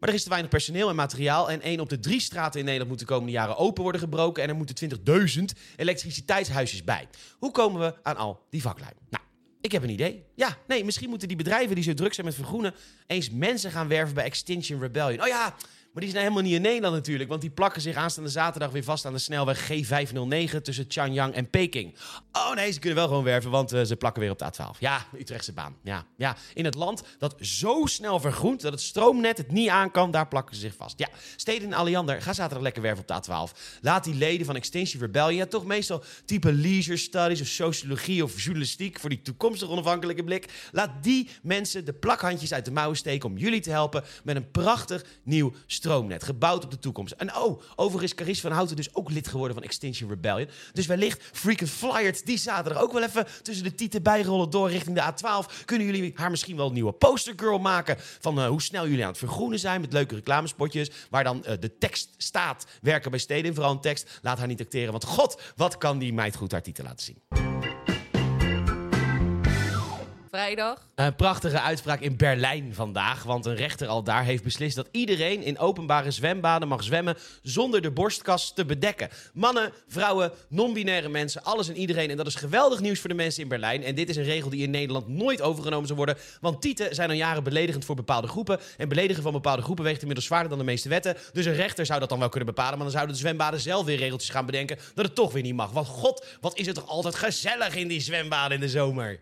Maar 0.00 0.08
er 0.08 0.14
is 0.14 0.22
te 0.22 0.28
weinig 0.28 0.50
personeel 0.50 0.88
en 0.88 0.94
materiaal. 0.94 1.50
En 1.50 1.60
één 1.60 1.80
op 1.80 1.88
de 1.88 2.00
drie 2.00 2.20
straten 2.20 2.58
in 2.58 2.64
Nederland 2.64 2.90
moet 2.90 3.00
de 3.00 3.06
komende 3.06 3.32
jaren 3.32 3.56
open 3.56 3.82
worden 3.82 4.00
gebroken. 4.00 4.42
En 4.42 4.48
er 4.48 4.54
moeten 4.54 4.90
20.000 5.38 5.44
elektriciteitshuisjes 5.76 6.84
bij. 6.84 7.08
Hoe 7.38 7.50
komen 7.50 7.80
we 7.80 7.94
aan 8.02 8.16
al 8.16 8.46
die 8.50 8.62
vaklui? 8.62 8.92
Nou, 9.10 9.24
ik 9.60 9.72
heb 9.72 9.82
een 9.82 9.90
idee. 9.90 10.24
Ja, 10.34 10.56
nee, 10.66 10.84
misschien 10.84 11.08
moeten 11.08 11.28
die 11.28 11.36
bedrijven 11.36 11.74
die 11.74 11.84
zo 11.84 11.94
druk 11.94 12.14
zijn 12.14 12.26
met 12.26 12.34
vergroenen... 12.34 12.74
eens 13.06 13.30
mensen 13.30 13.70
gaan 13.70 13.88
werven 13.88 14.14
bij 14.14 14.24
Extinction 14.24 14.80
Rebellion. 14.80 15.22
Oh 15.22 15.26
ja, 15.26 15.54
maar 15.96 16.04
die 16.04 16.14
zijn 16.14 16.24
helemaal 16.24 16.46
niet 16.46 16.56
in 16.56 16.62
Nederland 16.62 16.94
natuurlijk, 16.94 17.28
want 17.28 17.40
die 17.40 17.50
plakken 17.50 17.82
zich 17.82 17.96
aanstaande 17.96 18.30
zaterdag 18.30 18.70
weer 18.70 18.84
vast 18.84 19.04
aan 19.04 19.12
de 19.12 19.18
snelweg 19.18 19.70
G509 19.70 20.62
tussen 20.62 20.84
Chanyang 20.88 21.34
en 21.34 21.50
Peking. 21.50 21.96
Oh 22.32 22.54
nee, 22.54 22.72
ze 22.72 22.78
kunnen 22.78 22.98
wel 22.98 23.08
gewoon 23.08 23.24
werven, 23.24 23.50
want 23.50 23.72
uh, 23.72 23.82
ze 23.82 23.96
plakken 23.96 24.22
weer 24.22 24.30
op 24.30 24.38
de 24.38 24.44
A12. 24.44 24.78
Ja, 24.78 25.06
Utrechtse 25.18 25.52
baan. 25.52 25.76
Ja, 25.82 26.06
ja, 26.16 26.36
in 26.54 26.64
het 26.64 26.74
land 26.74 27.02
dat 27.18 27.34
zo 27.40 27.86
snel 27.86 28.20
vergroent 28.20 28.60
dat 28.60 28.72
het 28.72 28.80
stroomnet 28.80 29.38
het 29.38 29.50
niet 29.50 29.68
aan 29.68 29.90
kan, 29.90 30.10
daar 30.10 30.28
plakken 30.28 30.54
ze 30.54 30.60
zich 30.60 30.74
vast. 30.74 30.98
Ja, 30.98 31.08
Steden 31.36 31.72
in 31.72 32.22
ga 32.22 32.32
zaterdag 32.32 32.62
lekker 32.62 32.82
werven 32.82 33.04
op 33.08 33.24
de 33.24 33.30
A12. 33.30 33.58
Laat 33.80 34.04
die 34.04 34.14
leden 34.14 34.46
van 34.46 34.56
Extinction 34.56 35.00
Rebellion, 35.00 35.36
ja, 35.36 35.46
toch 35.46 35.64
meestal 35.64 36.02
type 36.24 36.52
leisure 36.52 36.96
studies 36.96 37.40
of 37.40 37.46
sociologie 37.46 38.24
of 38.24 38.42
journalistiek 38.42 39.00
voor 39.00 39.10
die 39.10 39.22
toekomstige 39.22 39.70
onafhankelijke 39.70 40.24
blik. 40.24 40.68
Laat 40.72 40.90
die 41.02 41.28
mensen 41.42 41.84
de 41.84 41.92
plakhandjes 41.92 42.52
uit 42.52 42.64
de 42.64 42.70
mouwen 42.70 42.96
steken 42.96 43.28
om 43.28 43.38
jullie 43.38 43.60
te 43.60 43.70
helpen 43.70 44.04
met 44.24 44.36
een 44.36 44.50
prachtig 44.50 45.04
nieuw 45.22 45.52
stroomnet 45.66 45.84
stroomnet, 45.86 46.24
gebouwd 46.24 46.64
op 46.64 46.70
de 46.70 46.78
toekomst. 46.78 47.12
En 47.12 47.36
oh, 47.36 47.62
overigens 47.76 48.12
is 48.12 48.18
Caries 48.18 48.40
van 48.40 48.52
Houten 48.52 48.76
dus 48.76 48.94
ook 48.94 49.10
lid 49.10 49.28
geworden 49.28 49.56
van 49.56 49.64
Extinction 49.64 50.08
Rebellion. 50.08 50.48
Dus 50.72 50.86
wellicht 50.86 51.22
Freaking 51.32 51.70
Flyert 51.70 52.26
die 52.26 52.38
zaterdag 52.38 52.82
ook 52.82 52.92
wel 52.92 53.02
even 53.02 53.26
tussen 53.42 53.64
de 53.64 53.74
tieten 53.74 54.02
bijrollen 54.02 54.50
door 54.50 54.70
richting 54.70 54.96
de 54.96 55.02
A12. 55.02 55.64
Kunnen 55.64 55.86
jullie 55.86 56.12
haar 56.14 56.30
misschien 56.30 56.56
wel 56.56 56.66
een 56.66 56.72
nieuwe 56.72 56.92
postergirl 56.92 57.58
maken 57.58 57.96
van 57.98 58.38
uh, 58.38 58.46
hoe 58.46 58.62
snel 58.62 58.88
jullie 58.88 59.02
aan 59.02 59.10
het 59.10 59.18
vergroenen 59.18 59.58
zijn 59.58 59.80
met 59.80 59.92
leuke 59.92 60.14
reclamespotjes. 60.14 60.90
Waar 61.10 61.24
dan 61.24 61.36
uh, 61.46 61.52
de 61.60 61.78
tekst 61.78 62.14
staat, 62.16 62.66
werken 62.82 63.10
bij 63.10 63.20
steden, 63.20 63.54
vooral 63.54 63.72
een 63.72 63.80
tekst. 63.80 64.18
Laat 64.22 64.38
haar 64.38 64.46
niet 64.46 64.60
acteren, 64.60 64.90
want 64.90 65.04
god, 65.04 65.40
wat 65.56 65.78
kan 65.78 65.98
die 65.98 66.12
meid 66.12 66.36
goed 66.36 66.52
haar 66.52 66.62
titel 66.62 66.84
laten 66.84 67.04
zien. 67.04 67.35
Een 70.94 71.14
prachtige 71.14 71.60
uitspraak 71.60 72.00
in 72.00 72.16
Berlijn 72.16 72.74
vandaag. 72.74 73.22
Want 73.22 73.46
een 73.46 73.54
rechter 73.54 73.88
al 73.88 74.02
daar 74.02 74.24
heeft 74.24 74.42
beslist 74.42 74.76
dat 74.76 74.88
iedereen 74.90 75.42
in 75.42 75.58
openbare 75.58 76.10
zwembaden 76.10 76.68
mag 76.68 76.82
zwemmen 76.82 77.16
zonder 77.42 77.82
de 77.82 77.90
borstkas 77.90 78.54
te 78.54 78.64
bedekken. 78.64 79.08
Mannen, 79.32 79.72
vrouwen, 79.88 80.32
non-binaire 80.48 81.08
mensen, 81.08 81.44
alles 81.44 81.68
en 81.68 81.76
iedereen. 81.76 82.10
En 82.10 82.16
dat 82.16 82.26
is 82.26 82.34
geweldig 82.34 82.80
nieuws 82.80 83.00
voor 83.00 83.08
de 83.08 83.14
mensen 83.14 83.42
in 83.42 83.48
Berlijn. 83.48 83.84
En 83.84 83.94
dit 83.94 84.08
is 84.08 84.16
een 84.16 84.24
regel 84.24 84.50
die 84.50 84.62
in 84.62 84.70
Nederland 84.70 85.08
nooit 85.08 85.42
overgenomen 85.42 85.86
zou 85.86 85.98
worden. 85.98 86.16
Want 86.40 86.60
tieten 86.60 86.94
zijn 86.94 87.08
al 87.08 87.16
jaren 87.16 87.44
beledigend 87.44 87.84
voor 87.84 87.96
bepaalde 87.96 88.28
groepen. 88.28 88.60
En 88.76 88.88
beledigen 88.88 89.22
van 89.22 89.32
bepaalde 89.32 89.62
groepen 89.62 89.84
weegt 89.84 90.00
inmiddels 90.00 90.26
zwaarder 90.26 90.48
dan 90.48 90.58
de 90.58 90.64
meeste 90.64 90.88
wetten. 90.88 91.16
Dus 91.32 91.46
een 91.46 91.54
rechter 91.54 91.86
zou 91.86 92.00
dat 92.00 92.08
dan 92.08 92.18
wel 92.18 92.28
kunnen 92.28 92.48
bepalen. 92.48 92.74
Maar 92.74 92.86
dan 92.86 92.90
zouden 92.90 93.14
de 93.14 93.20
zwembaden 93.20 93.60
zelf 93.60 93.84
weer 93.84 93.98
regeltjes 93.98 94.30
gaan 94.30 94.46
bedenken 94.46 94.78
dat 94.94 95.04
het 95.04 95.14
toch 95.14 95.32
weer 95.32 95.42
niet 95.42 95.54
mag. 95.54 95.70
Want 95.70 95.86
god, 95.86 96.24
wat 96.40 96.58
is 96.58 96.66
het 96.66 96.74
toch 96.74 96.88
altijd 96.88 97.14
gezellig 97.14 97.74
in 97.74 97.88
die 97.88 98.00
zwembaden 98.00 98.54
in 98.54 98.60
de 98.60 98.68
zomer. 98.68 99.20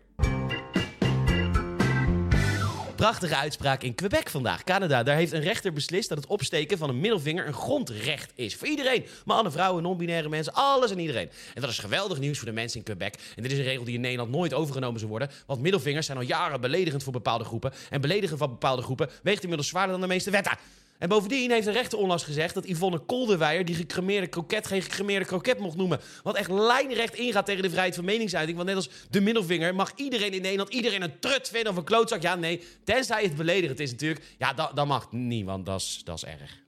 Prachtige 2.95 3.35
uitspraak 3.35 3.83
in 3.83 3.95
Quebec 3.95 4.29
vandaag, 4.29 4.63
Canada. 4.63 5.03
Daar 5.03 5.15
heeft 5.15 5.31
een 5.31 5.41
rechter 5.41 5.73
beslist 5.73 6.09
dat 6.09 6.17
het 6.17 6.27
opsteken 6.27 6.77
van 6.77 6.89
een 6.89 6.99
middelvinger 6.99 7.47
een 7.47 7.53
grondrecht 7.53 8.31
is. 8.35 8.55
Voor 8.55 8.67
iedereen. 8.67 9.05
Mannen, 9.25 9.51
vrouwen, 9.51 9.83
non-binaire 9.83 10.29
mensen, 10.29 10.53
alles 10.53 10.91
en 10.91 10.99
iedereen. 10.99 11.29
En 11.53 11.61
dat 11.61 11.69
is 11.69 11.79
geweldig 11.79 12.19
nieuws 12.19 12.37
voor 12.37 12.47
de 12.47 12.53
mensen 12.53 12.77
in 12.77 12.85
Quebec. 12.85 13.15
En 13.35 13.43
dit 13.43 13.51
is 13.51 13.57
een 13.57 13.63
regel 13.63 13.83
die 13.83 13.95
in 13.95 14.01
Nederland 14.01 14.31
nooit 14.31 14.53
overgenomen 14.53 14.99
zou 14.99 15.11
worden. 15.11 15.29
Want 15.45 15.61
middelvingers 15.61 16.05
zijn 16.05 16.17
al 16.17 16.23
jaren 16.23 16.61
beledigend 16.61 17.03
voor 17.03 17.13
bepaalde 17.13 17.43
groepen. 17.43 17.73
En 17.89 18.01
beledigen 18.01 18.37
van 18.37 18.49
bepaalde 18.49 18.81
groepen 18.81 19.09
weegt 19.23 19.41
inmiddels 19.41 19.69
zwaarder 19.69 19.91
dan 19.91 20.01
de 20.01 20.07
meeste 20.07 20.31
wetten. 20.31 20.57
En 20.97 21.09
bovendien 21.09 21.51
heeft 21.51 21.65
de 21.65 21.71
rechter 21.71 21.97
onlangs 21.97 22.23
gezegd 22.23 22.53
dat 22.53 22.67
Yvonne 22.67 22.99
Kolderweijer 22.99 23.65
die 23.65 23.75
gecremeerde 23.75 24.27
kroket 24.27 24.67
geen 24.67 24.81
gecremeerde 24.81 25.25
kroket 25.25 25.59
mocht 25.59 25.77
noemen. 25.77 25.99
Wat 26.23 26.35
echt 26.35 26.49
lijnrecht 26.49 27.15
ingaat 27.15 27.45
tegen 27.45 27.61
de 27.61 27.69
vrijheid 27.69 27.95
van 27.95 28.05
meningsuiting. 28.05 28.57
Want 28.57 28.69
net 28.69 28.77
als 28.77 28.89
de 29.09 29.21
middelvinger 29.21 29.75
mag 29.75 29.91
iedereen 29.95 30.33
in 30.33 30.41
Nederland 30.41 30.73
iedereen 30.73 31.01
een 31.01 31.19
trut 31.19 31.49
vinden 31.49 31.71
of 31.71 31.77
een 31.77 31.83
klootzak. 31.83 32.21
Ja, 32.21 32.35
nee, 32.35 32.63
tenzij 32.83 33.23
het 33.23 33.35
beledigend 33.35 33.79
is 33.79 33.91
natuurlijk. 33.91 34.25
Ja, 34.37 34.53
dat, 34.53 34.75
dat 34.75 34.87
mag 34.87 35.11
niet, 35.11 35.45
want 35.45 35.65
dat 35.65 35.79
is, 35.79 36.01
dat 36.03 36.15
is 36.15 36.25
erg. 36.25 36.63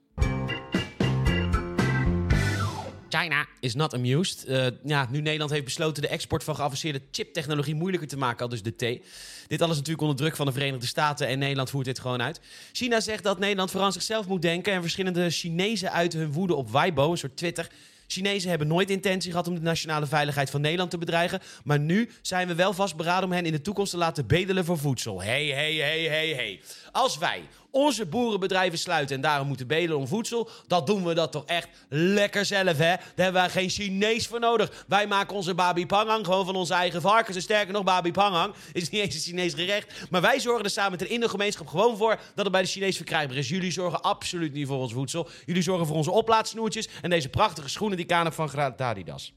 China 3.09 3.45
is 3.59 3.75
not 3.75 3.93
amused. 3.93 4.45
Uh, 4.47 4.67
ja, 4.83 5.07
nu 5.09 5.21
Nederland 5.21 5.51
heeft 5.51 5.63
besloten 5.63 6.01
de 6.01 6.07
export 6.07 6.43
van 6.43 6.55
geavanceerde 6.55 7.01
chiptechnologie 7.11 7.75
moeilijker 7.75 8.07
te 8.07 8.17
maken, 8.17 8.41
al 8.41 8.49
dus 8.49 8.63
de 8.63 8.75
T. 8.75 9.05
Dit 9.47 9.61
alles 9.61 9.75
natuurlijk 9.75 10.01
onder 10.01 10.17
druk 10.17 10.35
van 10.35 10.45
de 10.45 10.51
Verenigde 10.51 10.85
Staten 10.85 11.27
en 11.27 11.39
Nederland 11.39 11.69
voert 11.69 11.85
dit 11.85 11.99
gewoon 11.99 12.21
uit. 12.21 12.39
China 12.71 12.99
zegt 12.99 13.23
dat 13.23 13.39
Nederland 13.39 13.69
vooral 13.69 13.87
aan 13.87 13.93
zichzelf 13.93 14.27
moet 14.27 14.41
denken 14.41 14.73
en 14.73 14.81
verschillende 14.81 15.29
Chinezen 15.29 15.91
uiten 15.91 16.19
hun 16.19 16.31
woede 16.31 16.55
op 16.55 16.69
Weibo, 16.69 17.11
een 17.11 17.17
soort 17.17 17.37
Twitter. 17.37 17.67
Chinezen 18.07 18.49
hebben 18.49 18.67
nooit 18.67 18.89
intentie 18.89 19.31
gehad 19.31 19.47
om 19.47 19.55
de 19.55 19.61
nationale 19.61 20.05
veiligheid 20.05 20.49
van 20.49 20.61
Nederland 20.61 20.89
te 20.89 20.97
bedreigen. 20.97 21.39
Maar 21.63 21.79
nu 21.79 22.09
zijn 22.21 22.47
we 22.47 22.55
wel 22.55 22.73
vastberaden 22.73 23.23
om 23.23 23.31
hen 23.31 23.45
in 23.45 23.51
de 23.51 23.61
toekomst 23.61 23.91
te 23.91 23.97
laten 23.97 24.27
bedelen 24.27 24.65
voor 24.65 24.77
voedsel. 24.77 25.21
Hey, 25.21 25.45
hey, 25.45 25.75
hey, 25.75 26.03
hey, 26.03 26.27
hey. 26.27 26.61
Als 26.91 27.17
wij 27.17 27.41
onze 27.71 28.05
boerenbedrijven 28.05 28.79
sluiten 28.79 29.15
en 29.15 29.21
daarom 29.21 29.47
moeten 29.47 29.67
bedelen 29.67 29.97
om 29.97 30.07
voedsel, 30.07 30.49
dan 30.67 30.85
doen 30.85 31.05
we 31.05 31.13
dat 31.13 31.31
toch 31.31 31.45
echt 31.45 31.67
lekker 31.89 32.45
zelf, 32.45 32.77
hè? 32.77 32.95
Daar 32.95 33.01
hebben 33.15 33.41
wij 33.41 33.49
geen 33.49 33.69
Chinees 33.69 34.27
voor 34.27 34.39
nodig. 34.39 34.85
Wij 34.87 35.07
maken 35.07 35.35
onze 35.35 35.53
babi 35.53 35.85
pangang 35.85 36.25
gewoon 36.25 36.45
van 36.45 36.55
onze 36.55 36.73
eigen 36.73 37.01
varkens. 37.01 37.35
En 37.35 37.41
sterker 37.41 37.73
nog, 37.73 37.83
babi 37.83 38.11
pangang 38.11 38.53
is 38.73 38.89
niet 38.89 39.01
eens 39.01 39.15
een 39.15 39.21
Chinees 39.21 39.53
gerecht. 39.53 39.93
Maar 40.09 40.21
wij 40.21 40.39
zorgen 40.39 40.63
er 40.63 40.69
samen 40.69 40.91
met 40.91 40.99
de 40.99 41.07
Indo-gemeenschap 41.07 41.67
gewoon 41.67 41.97
voor 41.97 42.19
dat 42.35 42.45
het 42.45 42.51
bij 42.51 42.61
de 42.61 42.67
Chinees 42.67 42.95
verkrijgbaar 42.95 43.37
is. 43.37 43.49
Jullie 43.49 43.71
zorgen 43.71 44.01
absoluut 44.01 44.53
niet 44.53 44.67
voor 44.67 44.77
ons 44.77 44.93
voedsel. 44.93 45.29
Jullie 45.45 45.61
zorgen 45.61 45.87
voor 45.87 45.95
onze 45.95 46.11
oplaadsnoertjes 46.11 46.87
en 47.01 47.09
deze 47.09 47.29
prachtige 47.29 47.69
schoenen 47.69 47.97
die 47.97 48.05
ik 48.05 48.33
van 48.33 48.75
Adidas. 48.77 49.33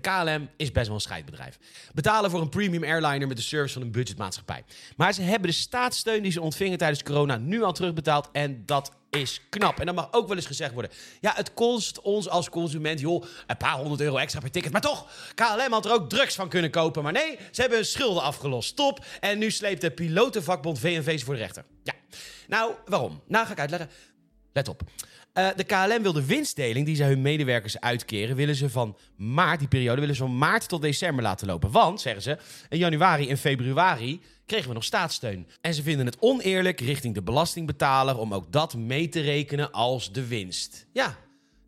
De 0.00 0.10
KLM 0.10 0.48
is 0.56 0.72
best 0.72 0.86
wel 0.86 0.94
een 0.94 1.00
scheidbedrijf. 1.00 1.58
Betalen 1.94 2.30
voor 2.30 2.40
een 2.40 2.48
premium 2.48 2.84
airliner 2.84 3.28
met 3.28 3.36
de 3.36 3.42
service 3.42 3.72
van 3.72 3.82
een 3.82 3.90
budgetmaatschappij. 3.90 4.64
Maar 4.96 5.12
ze 5.12 5.22
hebben 5.22 5.50
de 5.50 5.56
staatssteun 5.56 6.22
die 6.22 6.32
ze 6.32 6.40
ontvingen 6.40 6.78
tijdens 6.78 7.02
corona 7.02 7.36
nu 7.36 7.62
al 7.62 7.72
terugbetaald. 7.72 8.28
En 8.32 8.62
dat 8.66 8.92
is 9.10 9.40
knap. 9.48 9.80
En 9.80 9.86
dat 9.86 9.94
mag 9.94 10.12
ook 10.12 10.28
wel 10.28 10.36
eens 10.36 10.46
gezegd 10.46 10.72
worden. 10.72 10.90
Ja, 11.20 11.32
het 11.34 11.54
kost 11.54 12.00
ons 12.00 12.28
als 12.28 12.48
consument, 12.48 13.00
joh, 13.00 13.24
een 13.46 13.56
paar 13.56 13.76
honderd 13.76 14.00
euro 14.00 14.16
extra 14.16 14.40
per 14.40 14.50
ticket. 14.50 14.72
Maar 14.72 14.80
toch, 14.80 15.10
KLM 15.34 15.72
had 15.72 15.84
er 15.84 15.92
ook 15.92 16.08
drugs 16.08 16.34
van 16.34 16.48
kunnen 16.48 16.70
kopen. 16.70 17.02
Maar 17.02 17.12
nee, 17.12 17.38
ze 17.50 17.60
hebben 17.60 17.78
hun 17.78 17.86
schulden 17.86 18.22
afgelost. 18.22 18.76
Top. 18.76 19.04
En 19.20 19.38
nu 19.38 19.50
sleept 19.50 19.80
de 19.80 19.90
pilotenvakbond 19.90 20.78
VNV 20.78 21.18
ze 21.18 21.24
voor 21.24 21.34
de 21.34 21.40
rechter. 21.40 21.64
Ja. 21.82 21.94
Nou, 22.48 22.72
waarom? 22.86 23.22
Nou, 23.26 23.46
ga 23.46 23.52
ik 23.52 23.58
uitleggen. 23.58 23.90
Let 24.52 24.68
op. 24.68 24.82
Uh, 25.34 25.48
de 25.56 25.64
KLM 25.64 26.02
wil 26.02 26.12
de 26.12 26.26
winstdeling 26.26 26.86
die 26.86 26.96
ze 26.96 27.02
hun 27.02 27.22
medewerkers 27.22 27.80
uitkeren, 27.80 28.36
willen 28.36 28.54
ze 28.54 28.70
van 28.70 28.96
maart, 29.16 29.58
die 29.58 29.68
periode, 29.68 30.00
willen 30.00 30.14
ze 30.14 30.22
van 30.22 30.38
maart 30.38 30.68
tot 30.68 30.82
december 30.82 31.22
laten 31.22 31.46
lopen. 31.46 31.70
Want, 31.70 32.00
zeggen 32.00 32.22
ze, 32.22 32.38
in 32.68 32.78
januari 32.78 33.28
en 33.28 33.38
februari 33.38 34.20
kregen 34.46 34.68
we 34.68 34.74
nog 34.74 34.84
staatssteun. 34.84 35.46
En 35.60 35.74
ze 35.74 35.82
vinden 35.82 36.06
het 36.06 36.16
oneerlijk 36.18 36.80
richting 36.80 37.14
de 37.14 37.22
belastingbetaler 37.22 38.18
om 38.18 38.34
ook 38.34 38.52
dat 38.52 38.74
mee 38.74 39.08
te 39.08 39.20
rekenen 39.20 39.72
als 39.72 40.12
de 40.12 40.26
winst. 40.26 40.86
Ja, 40.92 41.16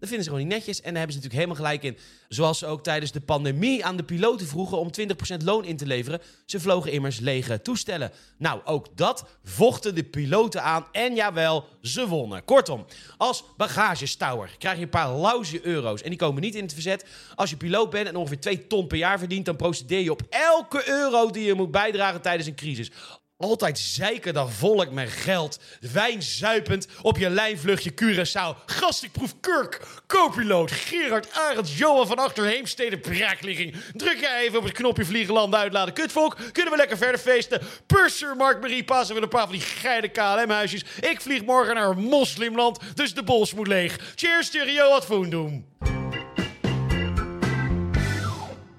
dat 0.00 0.08
vinden 0.08 0.24
ze 0.24 0.30
gewoon 0.30 0.46
niet 0.46 0.56
netjes. 0.56 0.80
En 0.80 0.90
daar 0.92 0.98
hebben 0.98 1.12
ze 1.12 1.22
natuurlijk 1.22 1.50
helemaal 1.50 1.78
gelijk 1.80 1.82
in. 1.82 1.98
Zoals 2.28 2.58
ze 2.58 2.66
ook 2.66 2.82
tijdens 2.82 3.12
de 3.12 3.20
pandemie 3.20 3.84
aan 3.84 3.96
de 3.96 4.02
piloten 4.02 4.46
vroegen 4.46 4.78
om 4.78 4.90
20% 5.00 5.44
loon 5.44 5.64
in 5.64 5.76
te 5.76 5.86
leveren. 5.86 6.20
Ze 6.46 6.60
vlogen 6.60 6.92
immers 6.92 7.18
lege 7.18 7.62
toestellen. 7.62 8.12
Nou, 8.38 8.60
ook 8.64 8.86
dat 8.96 9.24
vochten 9.44 9.94
de 9.94 10.04
piloten 10.04 10.62
aan. 10.62 10.86
En 10.92 11.14
jawel, 11.14 11.64
ze 11.82 12.08
wonnen. 12.08 12.44
Kortom, 12.44 12.86
als 13.16 13.44
bagagestouwer 13.56 14.54
krijg 14.58 14.76
je 14.76 14.82
een 14.82 14.88
paar 14.88 15.16
lauze 15.16 15.66
euro's. 15.66 16.02
En 16.02 16.08
die 16.08 16.18
komen 16.18 16.42
niet 16.42 16.54
in 16.54 16.62
het 16.62 16.72
verzet. 16.72 17.04
Als 17.34 17.50
je 17.50 17.56
piloot 17.56 17.90
bent 17.90 18.08
en 18.08 18.16
ongeveer 18.16 18.40
2 18.40 18.66
ton 18.66 18.86
per 18.86 18.98
jaar 18.98 19.18
verdient, 19.18 19.44
dan 19.44 19.56
procedeer 19.56 20.00
je 20.00 20.10
op 20.10 20.22
elke 20.30 20.88
euro 20.88 21.30
die 21.30 21.44
je 21.44 21.54
moet 21.54 21.70
bijdragen 21.70 22.20
tijdens 22.20 22.48
een 22.48 22.54
crisis. 22.54 22.90
Altijd 23.40 23.78
zeiken 23.78 24.34
dat 24.34 24.50
volk 24.50 24.90
met 24.90 25.10
geld. 25.10 25.58
Wijn 25.92 26.22
zuipend 26.22 26.86
op 27.02 27.18
je 27.18 27.30
lijnvluchtje 27.30 27.90
Curaçao. 27.90 28.64
Gast, 28.66 29.02
ik 29.02 29.12
proef. 29.12 29.34
Co-piloot 30.06 30.70
Gerard 30.70 31.32
Arends, 31.32 31.78
Johan 31.78 32.06
van 32.06 32.18
Achter 32.18 32.44
Heemstede 32.44 32.98
braakligging. 32.98 33.76
Druk 33.94 34.20
jij 34.20 34.42
even 34.42 34.58
op 34.58 34.64
het 34.64 34.72
knopje 34.72 35.04
vliegen 35.04 35.34
land 35.34 35.54
uitladen. 35.54 35.94
Kutvolk, 35.94 36.36
kunnen 36.52 36.72
we 36.72 36.78
lekker 36.78 36.96
verder 36.96 37.20
feesten. 37.20 37.62
Purser 37.86 38.36
Mark 38.36 38.60
Marie 38.60 38.84
passen 38.84 39.14
we 39.14 39.22
een 39.22 39.28
paar 39.28 39.46
van 39.46 39.52
die 39.52 39.60
geide 39.60 40.08
KLM-huisjes. 40.08 40.84
Ik 41.00 41.20
vlieg 41.20 41.44
morgen 41.44 41.74
naar 41.74 41.96
moslimland, 41.96 42.78
dus 42.94 43.14
de 43.14 43.22
bols 43.22 43.54
moet 43.54 43.66
leeg. 43.66 44.12
Cheers, 44.14 44.46
stereo, 44.46 44.88
wat 44.88 45.30
doen. 45.30 45.66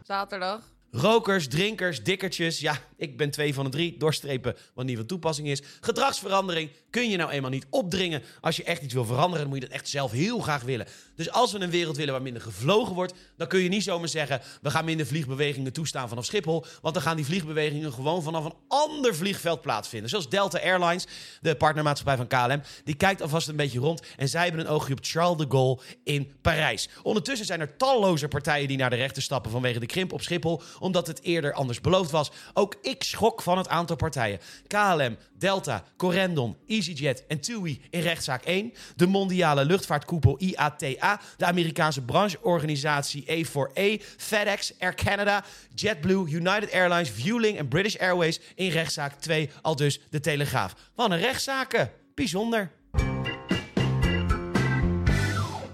Zaterdag. 0.03 0.61
Rokers, 0.93 1.47
drinkers, 1.47 2.03
dikkertjes. 2.03 2.59
Ja, 2.59 2.77
ik 2.97 3.17
ben 3.17 3.31
twee 3.31 3.53
van 3.53 3.63
de 3.63 3.71
drie. 3.71 3.97
Doorstrepen 3.97 4.55
wat 4.73 4.85
niet 4.85 4.97
van 4.97 5.05
toepassing 5.05 5.47
is. 5.47 5.61
Gedragsverandering 5.81 6.69
kun 6.89 7.09
je 7.09 7.17
nou 7.17 7.31
eenmaal 7.31 7.49
niet 7.49 7.65
opdringen. 7.69 8.23
Als 8.41 8.55
je 8.57 8.63
echt 8.63 8.81
iets 8.81 8.93
wil 8.93 9.05
veranderen, 9.05 9.39
dan 9.39 9.47
moet 9.47 9.61
je 9.61 9.67
dat 9.67 9.75
echt 9.75 9.89
zelf 9.89 10.11
heel 10.11 10.39
graag 10.39 10.63
willen. 10.63 10.87
Dus 11.15 11.31
als 11.31 11.51
we 11.51 11.59
een 11.59 11.69
wereld 11.69 11.97
willen 11.97 12.13
waar 12.13 12.21
minder 12.21 12.41
gevlogen 12.41 12.95
wordt, 12.95 13.13
dan 13.37 13.47
kun 13.47 13.59
je 13.59 13.69
niet 13.69 13.83
zomaar 13.83 14.07
zeggen: 14.07 14.41
we 14.61 14.69
gaan 14.69 14.85
minder 14.85 15.05
vliegbewegingen 15.05 15.73
toestaan 15.73 16.09
vanaf 16.09 16.25
Schiphol. 16.25 16.65
Want 16.81 16.93
dan 16.93 17.03
gaan 17.03 17.15
die 17.15 17.25
vliegbewegingen 17.25 17.93
gewoon 17.93 18.23
vanaf 18.23 18.45
een 18.45 18.55
ander 18.67 19.15
vliegveld 19.15 19.61
plaatsvinden. 19.61 20.09
Zoals 20.09 20.29
Delta 20.29 20.59
Airlines, 20.59 21.07
de 21.41 21.55
partnermaatschappij 21.55 22.17
van 22.17 22.27
KLM, 22.27 22.61
die 22.83 22.95
kijkt 22.95 23.21
alvast 23.21 23.47
een 23.47 23.55
beetje 23.55 23.79
rond. 23.79 24.01
En 24.17 24.29
zij 24.29 24.43
hebben 24.43 24.61
een 24.61 24.71
oogje 24.71 24.93
op 24.93 24.99
Charles 25.01 25.37
de 25.37 25.45
Gaulle 25.49 25.79
in 26.03 26.31
Parijs. 26.41 26.89
Ondertussen 27.03 27.45
zijn 27.45 27.59
er 27.59 27.77
talloze 27.77 28.27
partijen 28.27 28.67
die 28.67 28.77
naar 28.77 28.89
de 28.89 28.95
rechter 28.95 29.21
stappen 29.21 29.51
vanwege 29.51 29.79
de 29.79 29.85
krimp 29.85 30.13
op 30.13 30.21
Schiphol, 30.21 30.61
omdat 30.81 31.07
het 31.07 31.21
eerder 31.21 31.53
anders 31.53 31.81
beloofd 31.81 32.11
was. 32.11 32.31
Ook 32.53 32.75
ik 32.81 33.03
schok 33.03 33.41
van 33.41 33.57
het 33.57 33.67
aantal 33.67 33.95
partijen. 33.95 34.39
KLM, 34.67 35.17
Delta, 35.37 35.83
Corendon, 35.97 36.57
EasyJet 36.67 37.25
en 37.27 37.39
TUI 37.39 37.81
in 37.89 38.01
rechtszaak 38.01 38.43
1. 38.43 38.73
De 38.95 39.07
mondiale 39.07 39.65
luchtvaartkoepel 39.65 40.35
IATA. 40.39 41.19
De 41.37 41.45
Amerikaanse 41.45 42.01
brancheorganisatie 42.01 43.45
A4A. 43.45 44.03
FedEx, 44.17 44.73
Air 44.79 44.95
Canada, 44.95 45.43
JetBlue, 45.75 46.29
United 46.29 46.71
Airlines, 46.71 47.09
Vueling 47.09 47.57
en 47.57 47.67
British 47.67 47.95
Airways 47.95 48.39
in 48.55 48.69
rechtszaak 48.69 49.13
2. 49.13 49.49
Al 49.61 49.75
dus 49.75 49.99
de 50.09 50.19
Telegraaf. 50.19 50.75
Wat 50.95 51.11
een 51.11 51.19
rechtszaken. 51.19 51.91
Bijzonder. 52.15 52.71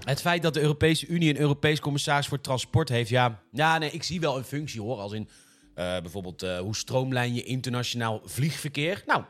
Het 0.07 0.21
feit 0.21 0.41
dat 0.41 0.53
de 0.53 0.61
Europese 0.61 1.07
Unie 1.07 1.29
een 1.29 1.39
Europees 1.39 1.79
commissaris 1.79 2.27
voor 2.27 2.41
transport 2.41 2.89
heeft, 2.89 3.09
ja, 3.09 3.41
ja 3.51 3.77
nee, 3.77 3.91
ik 3.91 4.03
zie 4.03 4.19
wel 4.19 4.37
een 4.37 4.43
functie 4.43 4.81
hoor. 4.81 4.97
Als 4.97 5.11
in 5.11 5.29
uh, 5.75 5.99
bijvoorbeeld 5.99 6.43
uh, 6.43 6.59
hoe 6.59 6.75
stroomlijn 6.75 7.33
je 7.33 7.43
internationaal 7.43 8.21
vliegverkeer. 8.25 9.03
Nou, 9.05 9.23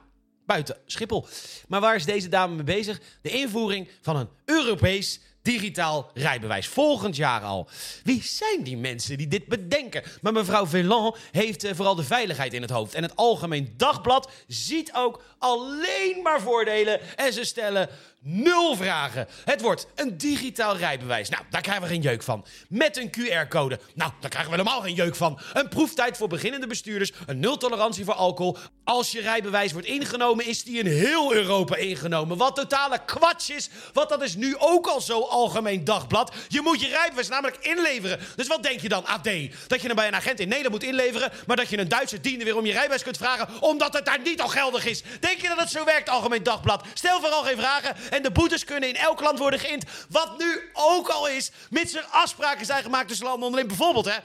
buiten 0.46 0.77
Schiphol. 0.86 1.27
Maar 1.67 1.81
waar 1.81 1.96
is 1.96 2.05
deze 2.05 2.29
dame 2.29 2.55
mee 2.55 2.63
bezig? 2.63 3.01
De 3.22 3.29
invoering 3.29 3.89
van 4.01 4.15
een 4.15 4.29
Europees 4.46 5.19
digitaal 5.41 6.12
rijbewijs. 6.13 6.67
Volgend 6.67 7.15
jaar 7.15 7.41
al. 7.41 7.69
Wie 8.03 8.24
zijn 8.24 8.63
die 8.63 8.77
mensen 8.77 9.17
die 9.17 9.27
dit 9.27 9.46
bedenken? 9.46 10.03
Maar 10.22 10.34
mevrouw 10.34 10.65
Velan 10.65 11.15
heeft 11.31 11.65
uh, 11.65 11.72
vooral 11.74 11.96
de 11.96 12.03
veiligheid 12.03 12.53
in 12.53 12.62
het 12.62 12.72
hoofd. 12.72 12.93
En 12.93 13.03
het 13.03 13.15
Algemeen 13.15 13.74
Dagblad 13.77 14.31
ziet 14.48 14.93
ook 14.93 15.24
alleen 15.38 16.19
maar 16.24 16.41
voordelen. 16.41 17.17
En 17.17 17.34
ze 17.34 17.43
stellen 17.43 17.89
Nul 18.29 18.75
vragen. 18.75 19.27
Het 19.46 19.62
wordt 19.62 19.88
een 19.96 20.17
digitaal 20.17 20.77
rijbewijs. 20.77 21.29
Nou, 21.29 21.43
daar 21.50 21.62
krijgen 21.62 21.84
we 21.84 21.89
geen 21.89 22.01
jeuk 22.01 22.24
van. 22.24 22.46
Met 22.69 22.98
een 22.98 23.10
QR-code. 23.10 23.79
Nou, 23.96 24.12
daar 24.19 24.29
krijgen 24.29 24.51
we 24.51 24.57
helemaal 24.57 24.81
geen 24.81 24.93
jeuk 24.93 25.15
van. 25.15 25.39
Een 25.53 25.67
proeftijd 25.67 26.17
voor 26.17 26.27
beginnende 26.27 26.67
bestuurders. 26.67 27.12
Een 27.25 27.39
nul 27.39 27.57
tolerantie 27.57 28.05
voor 28.05 28.13
alcohol. 28.13 28.57
Als 28.84 29.12
je 29.12 29.22
rijbewijs 29.22 29.72
wordt 29.72 29.88
ingenomen, 29.88 30.46
is 30.46 30.63
die 30.63 30.79
in 30.79 30.86
heel 30.86 31.34
Europa 31.34 31.75
ingenomen. 31.75 32.38
Wat 32.38 32.55
totale 32.55 33.00
kwats 33.05 33.50
is. 33.50 33.69
Want 33.93 34.10
dat 34.10 34.24
is 34.24 34.36
nu 34.36 34.55
ook 34.57 34.88
al 34.88 35.01
zo 35.01 35.22
algemeen 35.22 35.84
dagblad. 35.84 36.34
Je 36.48 36.62
moet 36.62 36.81
je 36.81 36.88
rijbewijs 36.88 37.27
namelijk 37.27 37.57
inleveren. 37.57 38.19
Dus 38.36 38.48
wat 38.48 38.63
denk 38.63 38.79
je 38.79 38.89
dan, 38.89 39.05
AD? 39.05 39.29
Dat 39.67 39.81
je 39.81 39.88
hem 39.88 39.96
bij 39.96 40.07
een 40.07 40.15
agent 40.15 40.39
in 40.39 40.48
Nederland 40.48 40.74
moet 40.74 40.89
inleveren. 40.89 41.31
Maar 41.46 41.55
dat 41.55 41.69
je 41.69 41.77
een 41.77 41.89
Duitse 41.89 42.22
diende 42.22 42.43
weer 42.43 42.57
om 42.57 42.65
je 42.65 42.72
rijbewijs 42.72 43.03
kunt 43.03 43.17
vragen. 43.17 43.48
Omdat 43.60 43.93
het 43.93 44.05
daar 44.05 44.22
niet 44.24 44.41
al 44.41 44.48
geldig 44.48 44.86
is. 44.86 45.03
Denk 45.19 45.41
je 45.41 45.48
dat 45.48 45.60
het 45.60 45.69
zo 45.69 45.86
werkt, 45.86 46.10
algemeen 46.10 46.43
dagblad? 46.43 46.86
Stel 46.93 47.19
vooral 47.19 47.43
geen 47.43 47.57
vragen. 47.57 47.96
En 48.17 48.24
de 48.24 48.31
boetes 48.31 48.63
kunnen 48.63 48.89
in 48.89 48.95
elk 48.95 49.21
land 49.21 49.39
worden 49.39 49.59
geïnd. 49.59 49.83
Wat 50.09 50.38
nu 50.38 50.69
ook 50.74 51.07
al 51.07 51.27
is, 51.27 51.51
mits 51.69 51.95
er 51.95 52.05
afspraken 52.12 52.65
zijn 52.65 52.83
gemaakt 52.83 53.07
tussen 53.07 53.25
landen 53.25 53.43
onderling. 53.43 53.69
Bijvoorbeeld, 53.69 54.05
hè, 54.05 54.17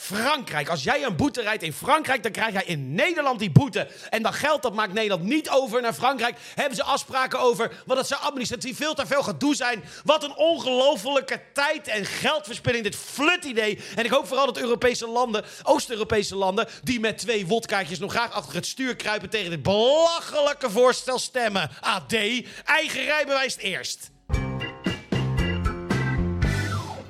Frankrijk. 0.00 0.68
Als 0.68 0.82
jij 0.82 1.04
een 1.04 1.16
boete 1.16 1.42
rijdt 1.42 1.62
in 1.62 1.72
Frankrijk, 1.72 2.22
dan 2.22 2.32
krijg 2.32 2.52
jij 2.52 2.64
in 2.64 2.94
Nederland 2.94 3.38
die 3.38 3.50
boete. 3.50 3.88
En 4.10 4.22
dat 4.22 4.34
geld 4.34 4.62
dat 4.62 4.74
maakt 4.74 4.92
Nederland 4.92 5.22
niet 5.22 5.50
over 5.50 5.82
naar 5.82 5.92
Frankrijk. 5.92 6.36
Hebben 6.54 6.76
ze 6.76 6.82
afspraken 6.82 7.40
over, 7.40 7.82
want 7.86 7.98
dat 7.98 8.08
zou 8.08 8.22
administratief 8.22 8.76
veel 8.76 8.94
te 8.94 9.06
veel 9.06 9.22
gedoe 9.22 9.54
zijn. 9.54 9.84
Wat 10.04 10.24
een 10.24 10.36
ongelofelijke 10.36 11.40
tijd- 11.52 11.88
en 11.88 12.04
geldverspilling, 12.04 12.84
dit 12.84 12.96
flut-idee. 12.96 13.78
En 13.96 14.04
ik 14.04 14.10
hoop 14.10 14.26
vooral 14.26 14.46
dat 14.46 14.58
Europese 14.58 15.08
landen, 15.08 15.44
Oost-Europese 15.62 16.36
landen, 16.36 16.68
die 16.82 17.00
met 17.00 17.18
twee 17.18 17.46
wodkaartjes 17.46 17.98
nog 17.98 18.12
graag 18.12 18.32
achter 18.32 18.54
het 18.54 18.66
stuur 18.66 18.96
kruipen 18.96 19.30
tegen 19.30 19.50
dit 19.50 19.62
belachelijke 19.62 20.70
voorstel 20.70 21.18
stemmen. 21.18 21.70
AD, 21.80 22.14
eigen 22.64 23.04
rijbewijs 23.04 23.56
eerst. 23.56 24.10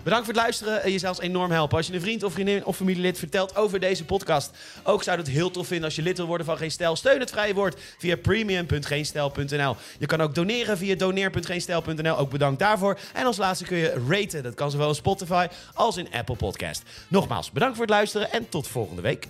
Bedankt 0.09 0.27
voor 0.27 0.37
het 0.37 0.45
luisteren. 0.45 0.93
Je 0.93 0.99
zou 0.99 1.15
ons 1.15 1.25
enorm 1.25 1.51
helpen. 1.51 1.77
Als 1.77 1.87
je 1.87 1.95
een 1.95 2.01
vriend 2.01 2.23
of 2.23 2.33
vriendin 2.33 2.65
of 2.65 2.77
familielid 2.77 3.19
vertelt 3.19 3.57
over 3.57 3.81
deze 3.81 4.05
podcast. 4.05 4.51
Ook 4.83 5.03
zou 5.03 5.19
het 5.19 5.29
heel 5.29 5.51
tof 5.51 5.67
vinden 5.67 5.85
als 5.85 5.97
je 5.97 6.03
lid 6.03 6.17
wil 6.17 6.27
worden 6.27 6.47
van 6.47 6.57
Geen 6.57 6.71
Stijl. 6.71 6.97
Steun 6.97 7.21
het 7.21 7.31
vrije 7.31 7.55
woord 7.55 7.81
via 7.99 8.17
premium.geenstijl.nl. 8.17 9.77
Je 9.99 10.07
kan 10.07 10.21
ook 10.21 10.35
doneren 10.35 10.79
via 10.79 10.95
doneer.geenstijl.nl. 10.95 12.17
Ook 12.17 12.31
bedankt 12.31 12.59
daarvoor. 12.59 12.99
En 13.15 13.27
als 13.27 13.37
laatste 13.37 13.65
kun 13.65 13.77
je 13.77 14.03
raten. 14.09 14.43
Dat 14.43 14.55
kan 14.55 14.71
zowel 14.71 14.89
in 14.89 14.95
Spotify 14.95 15.47
als 15.75 15.97
in 15.97 16.09
Apple 16.13 16.37
Podcast. 16.37 16.83
Nogmaals, 17.09 17.51
bedankt 17.51 17.77
voor 17.77 17.85
het 17.87 17.95
luisteren 17.95 18.33
en 18.33 18.49
tot 18.49 18.69
volgende 18.69 19.03
week. 19.03 19.29